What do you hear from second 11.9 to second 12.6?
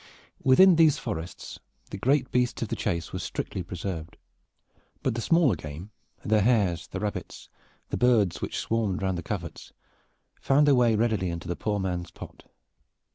pot.